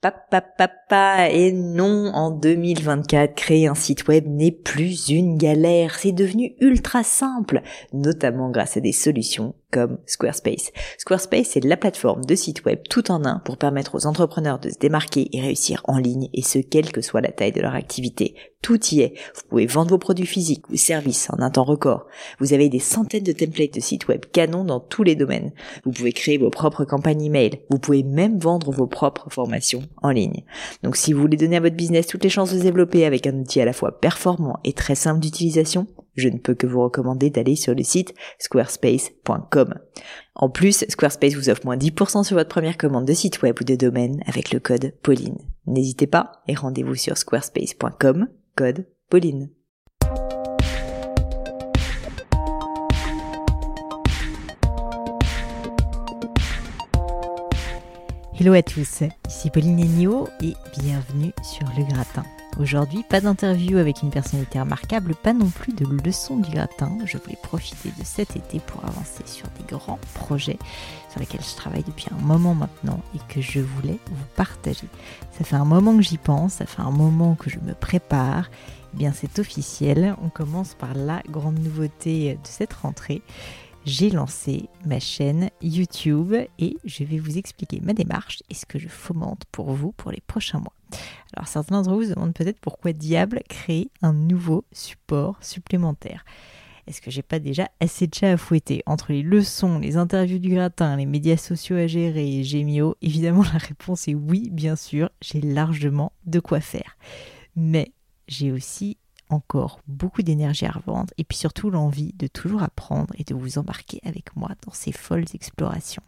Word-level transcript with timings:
Papa, 0.00 1.28
et 1.28 1.50
non, 1.50 2.12
en 2.14 2.30
2024, 2.30 3.34
créer 3.34 3.66
un 3.66 3.74
site 3.74 4.06
web 4.06 4.26
n'est 4.28 4.52
plus 4.52 5.08
une 5.08 5.36
galère, 5.36 5.98
c'est 5.98 6.12
devenu 6.12 6.54
ultra 6.60 7.02
simple, 7.02 7.62
notamment 7.92 8.48
grâce 8.48 8.76
à 8.76 8.80
des 8.80 8.92
solutions 8.92 9.56
comme 9.72 9.98
Squarespace. 10.06 10.70
Squarespace 10.98 11.56
est 11.56 11.64
la 11.64 11.76
plateforme 11.76 12.24
de 12.24 12.36
site 12.36 12.64
web 12.64 12.78
tout 12.88 13.10
en 13.10 13.24
un 13.24 13.40
pour 13.40 13.56
permettre 13.56 13.96
aux 13.96 14.06
entrepreneurs 14.06 14.60
de 14.60 14.70
se 14.70 14.78
démarquer 14.78 15.28
et 15.32 15.40
réussir 15.40 15.82
en 15.84 15.98
ligne, 15.98 16.28
et 16.32 16.42
ce, 16.42 16.60
quelle 16.60 16.92
que 16.92 17.00
soit 17.00 17.20
la 17.20 17.32
taille 17.32 17.52
de 17.52 17.60
leur 17.60 17.74
activité. 17.74 18.36
Tout 18.62 18.84
y 18.92 19.00
est. 19.00 19.14
Vous 19.34 19.42
pouvez 19.48 19.66
vendre 19.66 19.90
vos 19.90 19.98
produits 19.98 20.26
physiques 20.26 20.68
ou 20.68 20.76
services 20.76 21.30
en 21.30 21.40
un 21.40 21.50
temps 21.50 21.64
record. 21.64 22.06
Vous 22.40 22.52
avez 22.52 22.68
des 22.68 22.80
centaines 22.80 23.22
de 23.22 23.32
templates 23.32 23.74
de 23.74 23.80
sites 23.80 24.08
web 24.08 24.24
canon 24.32 24.64
dans 24.64 24.80
tous 24.80 25.04
les 25.04 25.14
domaines. 25.14 25.52
Vous 25.84 25.92
pouvez 25.92 26.12
créer 26.12 26.38
vos 26.38 26.50
propres 26.50 26.84
campagnes 26.84 27.22
email. 27.22 27.60
Vous 27.70 27.78
pouvez 27.78 28.02
même 28.02 28.38
vendre 28.38 28.72
vos 28.72 28.86
propres 28.86 29.30
formations 29.30 29.82
en 30.02 30.10
ligne. 30.10 30.44
Donc 30.82 30.96
si 30.96 31.12
vous 31.12 31.20
voulez 31.20 31.36
donner 31.36 31.56
à 31.56 31.60
votre 31.60 31.76
business 31.76 32.08
toutes 32.08 32.24
les 32.24 32.30
chances 32.30 32.52
de 32.52 32.58
se 32.58 32.64
développer 32.64 33.04
avec 33.04 33.26
un 33.26 33.38
outil 33.38 33.60
à 33.60 33.64
la 33.64 33.72
fois 33.72 34.00
performant 34.00 34.58
et 34.64 34.72
très 34.72 34.96
simple 34.96 35.20
d'utilisation, 35.20 35.86
je 36.16 36.28
ne 36.28 36.38
peux 36.38 36.54
que 36.54 36.66
vous 36.66 36.82
recommander 36.82 37.30
d'aller 37.30 37.54
sur 37.54 37.74
le 37.74 37.84
site 37.84 38.12
squarespace.com. 38.38 39.74
En 40.34 40.50
plus, 40.50 40.84
Squarespace 40.88 41.34
vous 41.34 41.48
offre 41.48 41.64
moins 41.64 41.76
10% 41.76 42.24
sur 42.24 42.36
votre 42.36 42.48
première 42.48 42.76
commande 42.76 43.06
de 43.06 43.12
site 43.12 43.42
web 43.42 43.56
ou 43.60 43.64
de 43.64 43.76
domaine 43.76 44.22
avec 44.26 44.52
le 44.52 44.60
code 44.60 44.94
Pauline. 45.02 45.38
N'hésitez 45.66 46.06
pas 46.06 46.42
et 46.46 46.54
rendez-vous 46.54 46.94
sur 46.94 47.16
squarespace.com, 47.16 48.28
Pauline. 49.08 49.50
Hello 58.34 58.52
à 58.52 58.62
tous, 58.62 59.02
ici 59.28 59.50
Pauline 59.50 59.80
Ennio 59.80 60.28
et 60.42 60.54
bienvenue 60.78 61.32
sur 61.42 61.66
Le 61.76 61.84
Gratin. 61.84 62.24
Aujourd'hui, 62.56 63.04
pas 63.08 63.20
d'interview 63.20 63.78
avec 63.78 64.02
une 64.02 64.10
personnalité 64.10 64.58
remarquable, 64.58 65.14
pas 65.14 65.32
non 65.32 65.48
plus 65.48 65.72
de 65.72 65.84
leçon 66.04 66.38
du 66.38 66.50
gratin. 66.50 66.96
Je 67.04 67.16
voulais 67.18 67.38
profiter 67.40 67.90
de 67.96 68.04
cet 68.04 68.34
été 68.34 68.58
pour 68.58 68.84
avancer 68.84 69.22
sur 69.26 69.46
des 69.58 69.64
grands 69.68 70.00
projets 70.14 70.58
sur 71.10 71.20
lesquels 71.20 71.42
je 71.48 71.54
travaille 71.54 71.84
depuis 71.84 72.06
un 72.10 72.20
moment 72.20 72.54
maintenant 72.54 73.00
et 73.14 73.18
que 73.32 73.40
je 73.40 73.60
voulais 73.60 74.00
vous 74.06 74.24
partager. 74.34 74.88
Ça 75.38 75.44
fait 75.44 75.56
un 75.56 75.64
moment 75.64 75.96
que 75.96 76.02
j'y 76.02 76.18
pense, 76.18 76.54
ça 76.54 76.66
fait 76.66 76.82
un 76.82 76.90
moment 76.90 77.36
que 77.36 77.48
je 77.48 77.60
me 77.60 77.74
prépare. 77.74 78.50
Eh 78.94 78.96
bien, 78.96 79.12
c'est 79.12 79.38
officiel. 79.38 80.16
On 80.24 80.28
commence 80.28 80.74
par 80.74 80.94
la 80.94 81.22
grande 81.28 81.60
nouveauté 81.60 82.34
de 82.34 82.48
cette 82.48 82.72
rentrée 82.72 83.22
j'ai 83.88 84.10
lancé 84.10 84.68
ma 84.84 85.00
chaîne 85.00 85.48
YouTube 85.62 86.34
et 86.58 86.76
je 86.84 87.04
vais 87.04 87.18
vous 87.18 87.38
expliquer 87.38 87.80
ma 87.80 87.94
démarche 87.94 88.42
et 88.50 88.54
ce 88.54 88.66
que 88.66 88.78
je 88.78 88.88
fomente 88.88 89.44
pour 89.50 89.72
vous 89.72 89.92
pour 89.92 90.10
les 90.10 90.20
prochains 90.20 90.58
mois. 90.58 90.74
Alors 91.34 91.48
certains 91.48 91.76
d'entre 91.76 91.94
vous 91.94 92.04
se 92.04 92.12
demandent 92.12 92.34
peut-être 92.34 92.60
pourquoi 92.60 92.92
diable 92.92 93.40
créer 93.48 93.90
un 94.02 94.12
nouveau 94.12 94.64
support 94.72 95.38
supplémentaire. 95.40 96.24
Est-ce 96.86 97.00
que 97.00 97.10
j'ai 97.10 97.22
pas 97.22 97.38
déjà 97.38 97.68
assez 97.80 98.06
de 98.06 98.14
chat 98.14 98.32
à 98.32 98.36
fouetter? 98.36 98.82
Entre 98.84 99.12
les 99.12 99.22
leçons, 99.22 99.78
les 99.78 99.96
interviews 99.96 100.38
du 100.38 100.50
gratin, 100.50 100.96
les 100.96 101.06
médias 101.06 101.36
sociaux 101.38 101.76
à 101.76 101.86
gérer 101.86 102.40
et 102.40 102.44
Gémio 102.44 102.94
Évidemment 103.00 103.42
la 103.42 103.58
réponse 103.58 104.06
est 104.08 104.14
oui, 104.14 104.50
bien 104.50 104.76
sûr, 104.76 105.08
j'ai 105.22 105.40
largement 105.40 106.12
de 106.26 106.40
quoi 106.40 106.60
faire. 106.60 106.96
Mais 107.56 107.92
j'ai 108.26 108.52
aussi 108.52 108.98
encore 109.28 109.80
beaucoup 109.86 110.22
d'énergie 110.22 110.66
à 110.66 110.70
revendre 110.70 111.12
et 111.18 111.24
puis 111.24 111.36
surtout 111.36 111.70
l'envie 111.70 112.12
de 112.14 112.26
toujours 112.26 112.62
apprendre 112.62 113.14
et 113.18 113.24
de 113.24 113.34
vous 113.34 113.58
embarquer 113.58 114.00
avec 114.04 114.34
moi 114.36 114.50
dans 114.66 114.72
ces 114.72 114.92
folles 114.92 115.24
explorations. 115.34 116.02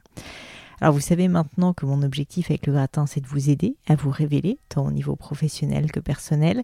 Alors 0.80 0.94
vous 0.94 1.00
savez 1.00 1.28
maintenant 1.28 1.74
que 1.74 1.84
mon 1.84 2.02
objectif 2.02 2.50
avec 2.50 2.66
le 2.66 2.72
gratin, 2.72 3.06
c'est 3.06 3.20
de 3.20 3.26
vous 3.26 3.50
aider 3.50 3.76
à 3.86 3.96
vous 3.96 4.10
révéler, 4.10 4.58
tant 4.70 4.86
au 4.86 4.90
niveau 4.90 5.14
professionnel 5.14 5.92
que 5.92 6.00
personnel. 6.00 6.62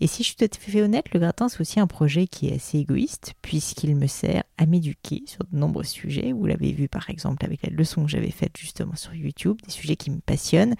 Et 0.00 0.06
si 0.06 0.22
je 0.22 0.28
suis 0.28 0.36
tout 0.36 0.44
à 0.44 0.48
fait 0.56 0.82
honnête, 0.82 1.12
le 1.12 1.18
gratin, 1.18 1.48
c'est 1.48 1.60
aussi 1.60 1.80
un 1.80 1.88
projet 1.88 2.28
qui 2.28 2.48
est 2.48 2.54
assez 2.54 2.78
égoïste, 2.78 3.34
puisqu'il 3.42 3.96
me 3.96 4.06
sert 4.06 4.44
à 4.56 4.66
m'éduquer 4.66 5.24
sur 5.26 5.42
de 5.50 5.56
nombreux 5.56 5.82
sujets. 5.82 6.32
Vous 6.32 6.46
l'avez 6.46 6.72
vu 6.72 6.88
par 6.88 7.10
exemple 7.10 7.44
avec 7.44 7.62
la 7.64 7.70
leçon 7.70 8.04
que 8.04 8.10
j'avais 8.10 8.30
faite 8.30 8.56
justement 8.56 8.94
sur 8.94 9.14
YouTube, 9.14 9.60
des 9.64 9.72
sujets 9.72 9.96
qui 9.96 10.10
me 10.10 10.20
passionnent 10.20 10.76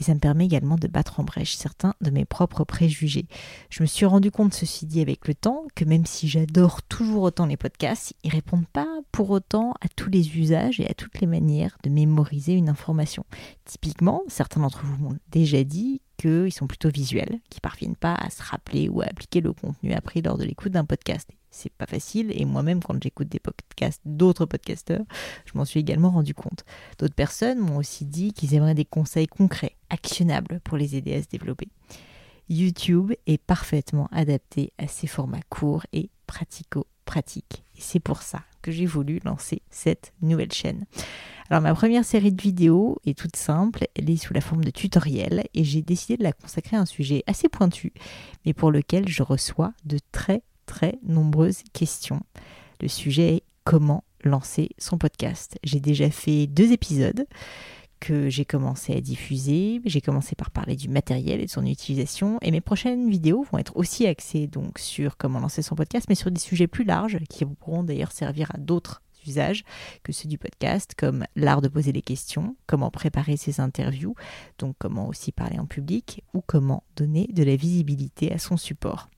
et 0.00 0.04
ça 0.04 0.14
me 0.14 0.18
permet 0.18 0.46
également 0.46 0.76
de 0.76 0.88
battre 0.88 1.20
en 1.20 1.24
brèche 1.24 1.54
certains 1.54 1.94
de 2.00 2.10
mes 2.10 2.24
propres 2.24 2.64
préjugés. 2.64 3.26
Je 3.68 3.82
me 3.82 3.86
suis 3.86 4.06
rendu 4.06 4.30
compte, 4.30 4.54
ceci 4.54 4.86
dit, 4.86 5.02
avec 5.02 5.28
le 5.28 5.34
temps, 5.34 5.64
que 5.74 5.84
même 5.84 6.06
si 6.06 6.26
j'adore 6.26 6.82
toujours 6.82 7.22
autant 7.22 7.46
les 7.46 7.58
podcasts, 7.58 8.14
ils 8.24 8.30
répondent 8.30 8.66
pas 8.66 8.88
pour 9.12 9.30
autant 9.30 9.74
à 9.82 9.88
tous 9.94 10.10
les 10.10 10.38
usages 10.38 10.80
et 10.80 10.88
à 10.88 10.94
toutes 10.94 11.20
les 11.20 11.26
manières 11.26 11.76
de 11.84 11.90
mémoriser 11.90 12.54
une 12.54 12.70
information. 12.70 13.24
Typiquement, 13.66 14.22
certains 14.28 14.60
d'entre 14.60 14.84
vous 14.84 14.96
m'ont 14.96 15.18
déjà 15.30 15.62
dit 15.62 16.00
qu'ils 16.16 16.52
sont 16.52 16.66
plutôt 16.66 16.90
visuels, 16.90 17.38
qui 17.50 17.60
parviennent 17.60 17.96
pas 17.96 18.14
à 18.14 18.30
se 18.30 18.42
rappeler 18.42 18.88
ou 18.88 19.02
à 19.02 19.06
appliquer 19.06 19.40
le 19.40 19.52
contenu 19.52 19.92
appris 19.92 20.22
lors 20.22 20.38
de 20.38 20.44
l'écoute 20.44 20.72
d'un 20.72 20.84
podcast 20.84 21.28
c'est 21.50 21.72
pas 21.72 21.86
facile. 21.86 22.32
Et 22.34 22.44
moi-même, 22.44 22.82
quand 22.82 23.00
j'écoute 23.02 23.28
des 23.28 23.40
podcasts 23.40 24.02
d'autres 24.04 24.46
podcasteurs, 24.46 25.04
je 25.44 25.52
m'en 25.56 25.64
suis 25.64 25.80
également 25.80 26.10
rendu 26.10 26.34
compte. 26.34 26.64
D'autres 26.98 27.14
personnes 27.14 27.58
m'ont 27.58 27.76
aussi 27.76 28.04
dit 28.04 28.32
qu'ils 28.32 28.54
aimeraient 28.54 28.74
des 28.74 28.84
conseils 28.84 29.26
concrets, 29.26 29.76
actionnables 29.88 30.60
pour 30.60 30.76
les 30.76 30.96
aider 30.96 31.14
à 31.14 31.22
se 31.22 31.28
développer. 31.28 31.68
YouTube 32.48 33.12
est 33.26 33.38
parfaitement 33.38 34.08
adapté 34.10 34.72
à 34.78 34.88
ces 34.88 35.06
formats 35.06 35.42
courts 35.48 35.86
et 35.92 36.10
pratico-pratiques. 36.26 37.64
C'est 37.78 38.00
pour 38.00 38.22
ça 38.22 38.42
que 38.60 38.72
j'ai 38.72 38.86
voulu 38.86 39.20
lancer 39.24 39.62
cette 39.70 40.12
nouvelle 40.20 40.52
chaîne. 40.52 40.84
Alors 41.48 41.62
ma 41.62 41.74
première 41.74 42.04
série 42.04 42.32
de 42.32 42.40
vidéos 42.40 42.98
est 43.04 43.18
toute 43.18 43.36
simple, 43.36 43.86
elle 43.96 44.10
est 44.10 44.16
sous 44.16 44.34
la 44.34 44.40
forme 44.40 44.64
de 44.64 44.70
tutoriel 44.70 45.44
et 45.54 45.64
j'ai 45.64 45.82
décidé 45.82 46.16
de 46.16 46.22
la 46.22 46.32
consacrer 46.32 46.76
à 46.76 46.80
un 46.80 46.86
sujet 46.86 47.24
assez 47.26 47.48
pointu, 47.48 47.92
mais 48.44 48.52
pour 48.52 48.70
lequel 48.70 49.08
je 49.08 49.22
reçois 49.22 49.72
de 49.84 49.98
très 50.12 50.42
très 50.70 51.00
nombreuses 51.02 51.62
questions. 51.72 52.20
Le 52.80 52.86
sujet 52.86 53.34
est 53.34 53.42
comment 53.64 54.04
lancer 54.22 54.70
son 54.78 54.98
podcast. 54.98 55.58
J'ai 55.64 55.80
déjà 55.80 56.10
fait 56.10 56.46
deux 56.46 56.70
épisodes 56.70 57.26
que 57.98 58.30
j'ai 58.30 58.44
commencé 58.44 58.94
à 58.94 59.00
diffuser. 59.00 59.82
J'ai 59.84 60.00
commencé 60.00 60.36
par 60.36 60.52
parler 60.52 60.76
du 60.76 60.88
matériel 60.88 61.40
et 61.40 61.46
de 61.46 61.50
son 61.50 61.66
utilisation. 61.66 62.38
Et 62.40 62.52
mes 62.52 62.60
prochaines 62.60 63.10
vidéos 63.10 63.44
vont 63.50 63.58
être 63.58 63.76
aussi 63.76 64.06
axées 64.06 64.46
donc 64.46 64.78
sur 64.78 65.16
comment 65.16 65.40
lancer 65.40 65.60
son 65.60 65.74
podcast, 65.74 66.06
mais 66.08 66.14
sur 66.14 66.30
des 66.30 66.40
sujets 66.40 66.68
plus 66.68 66.84
larges 66.84 67.18
qui 67.28 67.44
pourront 67.44 67.82
d'ailleurs 67.82 68.12
servir 68.12 68.48
à 68.54 68.58
d'autres 68.58 69.02
usages 69.26 69.64
que 70.04 70.12
ceux 70.12 70.28
du 70.28 70.38
podcast, 70.38 70.94
comme 70.96 71.24
l'art 71.34 71.62
de 71.62 71.68
poser 71.68 71.92
des 71.92 72.00
questions, 72.00 72.56
comment 72.68 72.92
préparer 72.92 73.36
ses 73.36 73.60
interviews, 73.60 74.14
donc 74.58 74.76
comment 74.78 75.08
aussi 75.08 75.32
parler 75.32 75.58
en 75.58 75.66
public, 75.66 76.22
ou 76.32 76.40
comment 76.40 76.84
donner 76.96 77.28
de 77.32 77.42
la 77.42 77.56
visibilité 77.56 78.32
à 78.32 78.38
son 78.38 78.56
support. 78.56 79.10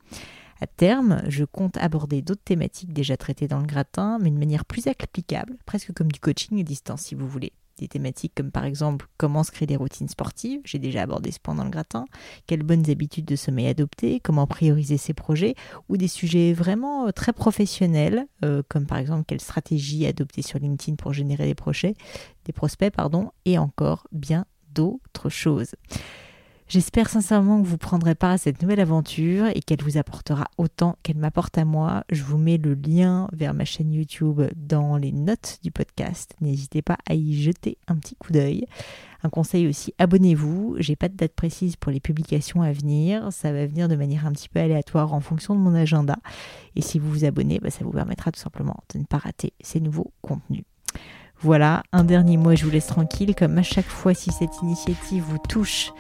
À 0.63 0.69
terme, 0.69 1.23
je 1.27 1.45
compte 1.45 1.77
aborder 1.79 2.23
d'autres 2.23 2.45
thématiques 2.45 2.93
déjà 2.93 3.17
traitées 3.17 3.49
dans 3.49 3.59
le 3.59 3.67
gratin, 3.67 4.21
mais 4.21 4.31
de 4.31 4.39
manière 4.39 4.65
plus 4.65 4.87
applicable, 4.87 5.57
presque 5.67 5.93
comme 5.93 6.13
du 6.13 6.21
coaching 6.21 6.61
à 6.61 6.63
distance 6.63 7.03
si 7.03 7.17
vous 7.17 7.27
voulez. 7.27 7.53
Des 7.79 7.89
thématiques 7.89 8.33
comme 8.37 8.53
par 8.53 8.65
exemple 8.65 9.09
comment 9.17 9.43
se 9.43 9.51
créer 9.51 9.67
des 9.67 9.75
routines 9.75 10.07
sportives, 10.07 10.61
j'ai 10.65 10.79
déjà 10.79 11.03
abordé 11.03 11.33
ce 11.33 11.41
point 11.41 11.57
dans 11.57 11.65
le 11.65 11.71
gratin, 11.71 12.05
quelles 12.47 12.63
bonnes 12.63 12.89
habitudes 12.89 13.25
de 13.25 13.35
sommeil 13.35 13.67
adopter, 13.67 14.21
comment 14.21 14.47
prioriser 14.47 14.99
ses 14.99 15.15
projets, 15.15 15.57
ou 15.89 15.97
des 15.97 16.07
sujets 16.07 16.53
vraiment 16.53 17.09
euh, 17.09 17.11
très 17.11 17.33
professionnels, 17.33 18.29
euh, 18.45 18.63
comme 18.69 18.87
par 18.87 18.99
exemple 18.99 19.25
quelle 19.27 19.41
stratégie 19.41 20.07
adopter 20.07 20.43
sur 20.43 20.61
LinkedIn 20.61 20.95
pour 20.95 21.13
générer 21.13 21.47
des 21.47 21.57
projets, 21.57 21.97
des 22.45 22.53
prospects, 22.53 22.95
pardon, 22.95 23.33
et 23.47 23.59
encore 23.59 24.07
bien 24.13 24.47
d'autres 24.73 25.29
choses. 25.29 25.75
J'espère 26.73 27.11
sincèrement 27.11 27.61
que 27.61 27.67
vous 27.67 27.77
prendrez 27.77 28.15
part 28.15 28.31
à 28.31 28.39
cette 28.39 28.63
nouvelle 28.63 28.81
aventure 28.81 29.45
et 29.55 29.61
qu'elle 29.61 29.83
vous 29.83 29.99
apportera 29.99 30.47
autant 30.57 30.97
qu'elle 31.03 31.19
m'apporte 31.19 31.59
à 31.59 31.67
moi. 31.67 32.03
Je 32.09 32.23
vous 32.23 32.39
mets 32.39 32.57
le 32.57 32.73
lien 32.73 33.29
vers 33.35 33.53
ma 33.53 33.67
chaîne 33.67 33.93
YouTube 33.93 34.41
dans 34.57 34.97
les 34.97 35.13
notes 35.13 35.59
du 35.63 35.71
podcast. 35.71 36.35
N'hésitez 36.41 36.81
pas 36.81 36.97
à 37.07 37.13
y 37.13 37.35
jeter 37.35 37.77
un 37.89 37.97
petit 37.97 38.17
coup 38.17 38.33
d'œil. 38.33 38.67
Un 39.23 39.29
conseil 39.29 39.69
aussi, 39.69 39.93
abonnez-vous. 39.99 40.77
J'ai 40.79 40.97
pas 40.97 41.11
de 41.11 41.15
date 41.15 41.35
précise 41.35 41.77
pour 41.77 41.93
les 41.93 42.01
publications 42.01 42.63
à 42.63 42.73
venir. 42.73 43.31
Ça 43.35 43.53
va 43.53 43.67
venir 43.67 43.87
de 43.87 43.97
manière 43.97 44.27
un 44.27 44.33
petit 44.33 44.49
peu 44.49 44.61
aléatoire 44.61 45.13
en 45.13 45.21
fonction 45.21 45.55
de 45.55 45.61
mon 45.61 45.75
agenda. 45.75 46.17
Et 46.75 46.81
si 46.81 46.99
vous 46.99 47.11
vous 47.11 47.27
abonnez, 47.27 47.59
bah, 47.59 47.69
ça 47.69 47.85
vous 47.85 47.93
permettra 47.93 48.33
tout 48.33 48.41
simplement 48.41 48.83
de 48.95 48.99
ne 48.99 49.05
pas 49.05 49.19
rater 49.19 49.53
ces 49.61 49.81
nouveaux 49.81 50.11
contenus. 50.23 50.65
Voilà, 51.43 51.83
un 51.93 52.05
dernier 52.05 52.37
mot 52.37 52.53
et 52.53 52.57
je 52.57 52.65
vous 52.65 52.71
laisse 52.71 52.87
tranquille. 52.87 53.35
Comme 53.35 53.59
à 53.59 53.65
chaque 53.65 53.89
fois, 53.89 54.15
si 54.15 54.31
cette 54.31 54.63
initiative 54.63 55.25
vous 55.25 55.39
touche, 55.39 55.93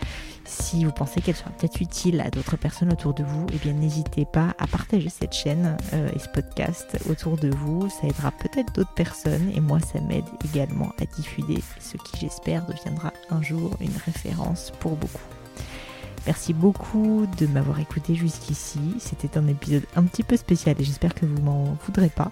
si 0.44 0.84
vous 0.84 0.92
pensez 0.92 1.20
qu'elle 1.20 1.34
sera 1.34 1.50
peut-être 1.50 1.80
utile 1.80 2.20
à 2.20 2.30
d'autres 2.30 2.56
personnes 2.56 2.92
autour 2.92 3.12
de 3.12 3.24
vous, 3.24 3.46
eh 3.52 3.56
bien 3.56 3.72
n'hésitez 3.72 4.24
pas 4.24 4.54
à 4.58 4.68
partager 4.68 5.08
cette 5.08 5.32
chaîne 5.32 5.76
euh, 5.94 6.08
et 6.14 6.18
ce 6.20 6.28
podcast 6.28 6.96
autour 7.10 7.36
de 7.38 7.50
vous. 7.50 7.88
Ça 7.88 8.06
aidera 8.06 8.30
peut-être 8.30 8.72
d'autres 8.72 8.94
personnes 8.94 9.50
et 9.54 9.60
moi 9.60 9.80
ça 9.80 10.00
m'aide 10.00 10.24
également 10.44 10.92
à 11.00 11.06
diffuser 11.06 11.58
ce 11.80 11.96
qui 11.96 12.20
j'espère 12.20 12.64
deviendra 12.66 13.12
un 13.30 13.42
jour 13.42 13.76
une 13.80 13.96
référence 14.06 14.72
pour 14.78 14.96
beaucoup. 14.96 15.41
Merci 16.26 16.52
beaucoup 16.52 17.26
de 17.38 17.46
m'avoir 17.46 17.80
écouté 17.80 18.14
jusqu'ici. 18.14 18.78
C'était 18.98 19.36
un 19.36 19.48
épisode 19.48 19.84
un 19.96 20.04
petit 20.04 20.22
peu 20.22 20.36
spécial 20.36 20.76
et 20.78 20.84
j'espère 20.84 21.14
que 21.14 21.26
vous 21.26 21.42
m'en 21.42 21.76
voudrez 21.84 22.10
pas. 22.10 22.30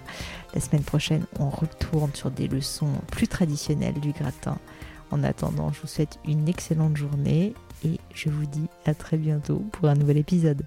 La 0.55 0.61
semaine 0.61 0.85
prochaine, 0.85 1.25
on 1.41 1.51
retourne 1.51 2.15
sur 2.15 2.31
des 2.31 2.47
leçons 2.47 2.93
plus 3.11 3.27
traditionnelles 3.27 3.99
du 4.01 4.13
gratin 4.13 4.59
En 5.11 5.25
attendant, 5.25 5.73
je 5.73 5.81
vous 5.81 5.89
souhaite 5.89 6.19
une 6.25 6.49
excellente 6.49 6.97
journée 6.97 7.55
et 7.85 7.99
je 8.15 8.31
vous 8.31 8.47
dis 8.47 8.69
à 8.87 8.95
très 8.95 9.17
bientôt 9.17 9.65
pour 9.73 9.89
un 9.89 9.95
nouvel 9.95 10.19
épisode. 10.19 10.65